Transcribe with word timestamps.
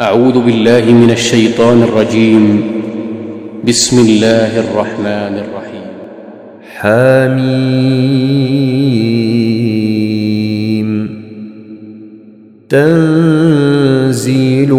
أعوذ 0.00 0.40
بالله 0.40 0.92
من 0.92 1.10
الشيطان 1.10 1.82
الرجيم. 1.82 2.62
بسم 3.68 3.98
الله 3.98 4.60
الرحمن 4.60 5.06
الرحيم. 5.06 5.42
حميم. 6.76 7.88
تنزيل 12.68 14.72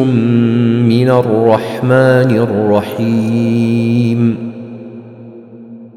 من 0.84 1.10
الرحمن 1.10 2.38
الرحيم. 2.38 4.45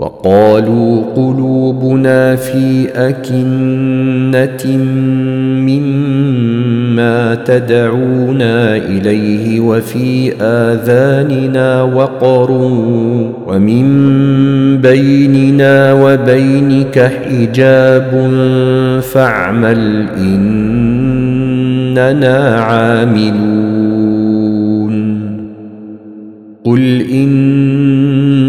وقالوا 0.00 1.02
قلوبنا 1.16 2.36
في 2.36 2.88
أكنة 2.94 4.76
مما 5.68 7.34
تدعونا 7.34 8.76
إليه 8.76 9.60
وفي 9.60 10.32
آذاننا 10.40 11.82
وقر 11.82 12.50
ومن 13.46 13.86
بيننا 14.78 15.92
وبينك 15.92 16.98
حجاب 16.98 18.30
فاعمل 19.12 20.06
إننا 20.18 22.00
عاملون 22.60 23.80
قل 26.64 27.00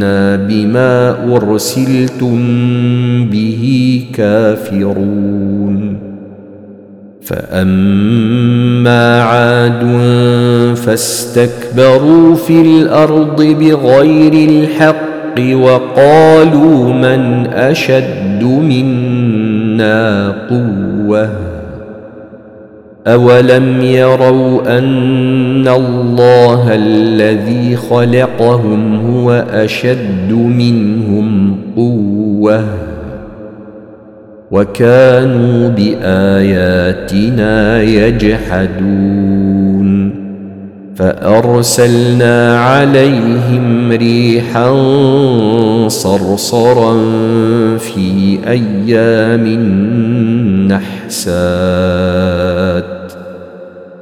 فانا 0.00 0.36
بما 0.36 1.16
أرسلتم 1.36 2.38
به 3.30 4.04
كافرون. 4.14 5.98
فأما 7.22 9.22
عاد 9.22 9.82
فاستكبروا 10.74 12.34
في 12.34 12.60
الأرض 12.60 13.42
بغير 13.42 14.48
الحق 14.48 15.54
وقالوا 15.54 16.92
من 16.92 17.46
أشد 17.46 18.42
منا 18.42 20.28
قوة. 20.50 21.49
اولم 23.06 23.80
يروا 23.80 24.78
ان 24.78 25.68
الله 25.68 26.74
الذي 26.74 27.76
خلقهم 27.76 29.00
هو 29.10 29.44
اشد 29.50 30.32
منهم 30.32 31.56
قوه 31.76 32.64
وكانوا 34.50 35.68
باياتنا 35.68 37.02
يجحدون 37.82 39.40
فارسلنا 40.96 42.60
عليهم 42.60 43.92
ريحا 43.92 44.70
صرصرا 45.88 46.98
في 47.78 48.38
أيام 48.46 49.46
نحسات 50.68 52.59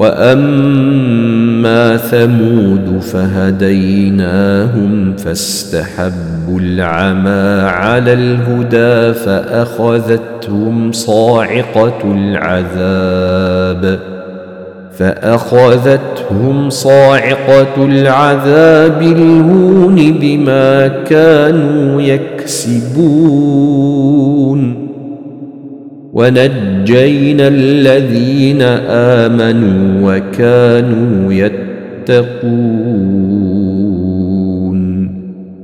واما 0.00 1.96
ثمود 1.96 3.00
فهديناهم 3.12 4.52
فاستحبوا 5.16 6.60
العمى 6.60 7.68
على 7.68 8.12
الهدى 8.12 9.14
فاخذتهم 9.14 10.92
صاعقه 10.92 11.98
العذاب 12.04 13.98
فاخذتهم 14.98 16.70
صاعقه 16.70 17.84
العذاب 17.84 19.02
الهون 19.02 20.18
بما 20.20 20.88
كانوا 20.88 22.02
يكسبون 22.02 23.30
ونجينا 26.12 27.48
الذين 27.48 28.62
آمنوا 28.90 30.16
وكانوا 30.16 31.32
يتقون 31.32 32.80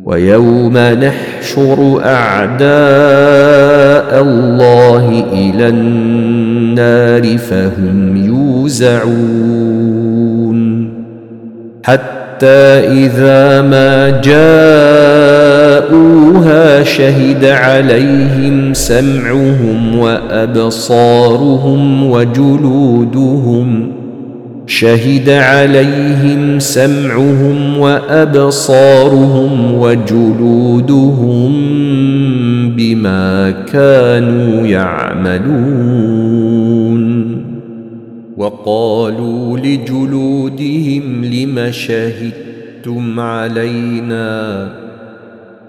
ويوم 0.04 0.78
نحشر 0.78 2.00
أعداء 2.04 2.66
الله 4.22 5.25
إلى 5.32 5.69
النار 5.69 7.38
فهم 7.38 8.16
يوزعون 8.16 9.76
حتى 11.82 12.46
إذا 13.04 13.62
ما 13.62 14.20
جاءوها 14.20 16.25
شهد 16.86 17.44
عليهم 17.44 18.74
سمعهم 18.74 19.98
وأبصارهم 19.98 22.10
وجلودهم. 22.10 23.92
شهد 24.66 25.30
عليهم 25.30 26.58
سمعهم 26.58 27.78
وأبصارهم 27.78 29.74
وجلودهم 29.74 31.52
بما 32.76 33.50
كانوا 33.50 34.66
يعملون. 34.66 36.16
وقالوا 38.36 39.58
لجلودهم 39.58 41.24
لم 41.24 41.70
شهدتم 41.70 43.20
علينا؟ 43.20 44.85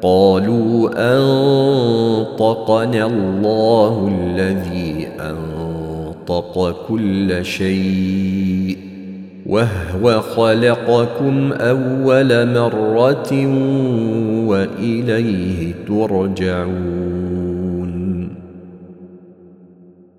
قالوا 0.01 0.89
أنطقنا 1.17 3.05
الله 3.05 4.11
الذي 4.21 5.07
أنطق 5.19 6.75
كل 6.87 7.45
شيء 7.45 8.77
وهو 9.45 10.21
خلقكم 10.21 11.53
أول 11.53 12.53
مرة 12.53 13.47
وإليه 14.47 15.73
ترجعون. 15.87 17.36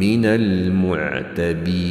من 0.00 0.24
المعتبين 0.24 1.90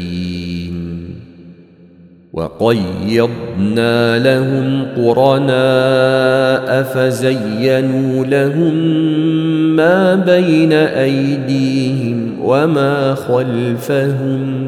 وقيضنا 2.33 4.19
لهم 4.19 4.85
قرناء 4.95 6.83
فزينوا 6.83 8.25
لهم 8.25 8.75
ما 9.75 10.15
بين 10.15 10.73
أيديهم 10.73 12.37
وما 12.41 13.15
خلفهم 13.15 14.67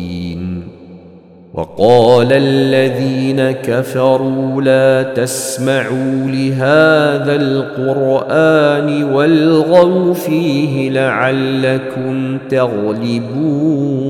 وقال 1.53 2.27
الذين 2.31 3.51
كفروا 3.51 4.61
لا 4.61 5.03
تسمعوا 5.03 6.27
لهذا 6.27 7.35
القرآن 7.35 9.03
والغوا 9.03 10.13
فيه 10.13 10.89
لعلكم 10.89 12.37
تغلبون 12.49 14.01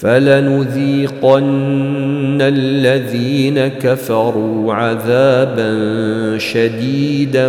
فلنذيقن 0.00 1.44
الذين 2.40 3.66
كفروا 3.66 4.74
عذابا 4.74 5.74
شديدا 6.38 7.48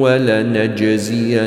ولنجزينهم 0.00 1.46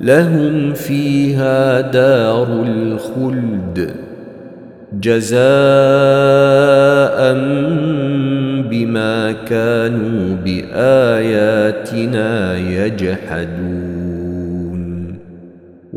لهم 0.00 0.72
فيها 0.72 1.80
دار 1.80 2.48
الخلد 2.66 3.90
جزاء 4.92 5.38
بما 8.70 9.32
كانوا 9.32 10.36
بآياتنا 10.44 11.78
يجحدون. 12.58 13.87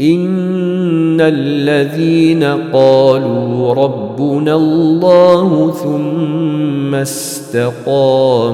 ان 0.00 1.20
الذين 1.20 2.44
قالوا 2.72 3.74
ربنا 3.74 4.54
الله 4.54 5.72
ثم 5.72 6.94
استقاموا 6.94 8.48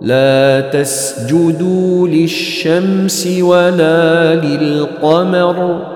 لا 0.00 0.60
تسجدوا 0.60 2.08
للشمس 2.08 3.28
ولا 3.40 4.34
للقمر 4.34 5.86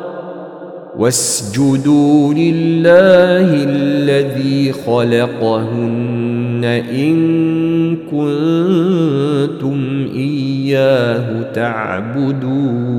واسجدوا 0.98 2.34
لله 2.34 3.64
الذي 3.68 4.72
خلقهن 4.72 6.64
إن 6.90 7.96
كنتم 7.96 9.78
إياه 10.14 11.52
تعبدون. 11.52 12.92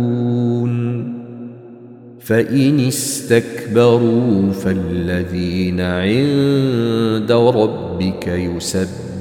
فإن 2.20 2.80
استكبروا 2.80 4.52
فالذين 4.52 5.82
عند 5.82 7.32
ربك 7.32 8.28
يسبحون. 8.28 9.03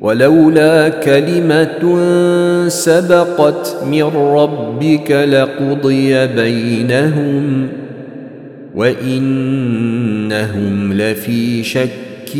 ولولا 0.00 0.88
كلمة 0.88 1.98
سبقت 2.68 3.76
من 3.90 4.02
ربك 4.16 5.10
لقضي 5.10 6.26
بينهم 6.26 7.68
وإنهم 8.74 9.32
لفي 10.92 11.62
شك 11.62 12.36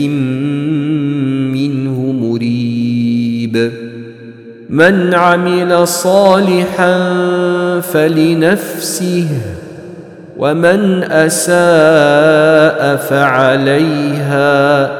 منه 1.53 2.13
مريب. 2.13 3.71
من 4.71 5.15
عمل 5.15 5.89
صالحا 5.89 7.01
فلنفسه 7.81 9.27
ومن 10.37 11.03
أساء 11.03 12.97
فعليها 12.97 15.00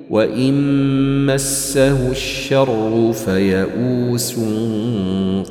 وإن 0.09 0.55
مسه 1.25 2.11
الشر 2.11 3.13
فيئوس 3.13 4.35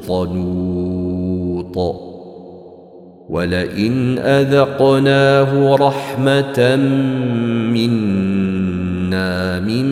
قنوط 0.09 1.77
ولئن 3.29 4.19
أذقناه 4.19 5.75
رحمة 5.77 6.77
منا 7.73 8.28
من 9.61 9.89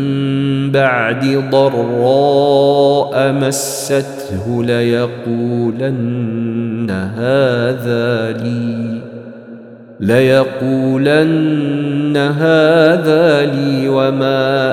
بعد 0.71 1.45
ضراء 1.51 3.33
مسته 3.33 4.65
ليقولن 4.65 6.27
هذا 6.91 8.33
لي 8.33 8.87
ليقولن 10.01 12.17
هذا 12.17 13.47
لي 13.47 13.89
وما 13.89 14.73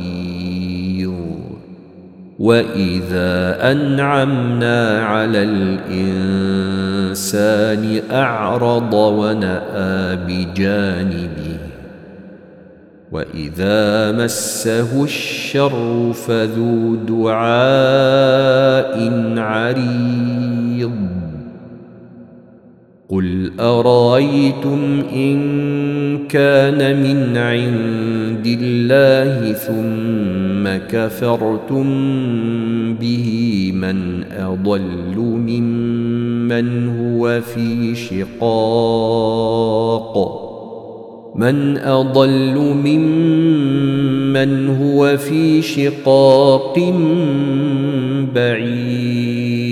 واذا 2.41 3.71
انعمنا 3.71 5.05
على 5.05 5.43
الانسان 7.03 8.01
اعرض 8.11 8.93
وناى 8.93 10.15
بجانبه 10.15 11.57
واذا 13.11 14.11
مسه 14.11 15.03
الشر 15.03 16.13
فذو 16.13 16.95
دعاء 16.95 17.41
عريض 19.37 20.91
قل 23.11 23.51
ارايتم 23.59 25.01
ان 25.15 25.37
كان 26.27 27.03
من 27.03 27.37
عند 27.37 28.57
الله 28.61 29.53
ثم 29.53 30.77
كفرتم 30.89 31.83
به 32.93 33.71
من 33.75 34.23
اضل 34.37 35.17
ممن 35.17 36.87
هو 36.99 37.41
في 37.41 37.95
شقاق 37.95 39.41
من 41.35 41.77
اضل 41.77 42.55
ممن 42.85 44.67
هو 44.67 45.17
في 45.17 45.61
شقاق 45.61 46.79
بعيد 48.35 49.71